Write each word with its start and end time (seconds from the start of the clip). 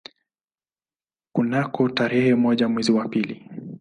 Kunako 1.33 1.89
tarehe 1.89 2.35
moja 2.35 2.67
mwezi 2.69 2.91
wa 2.91 3.09
pili 3.09 3.49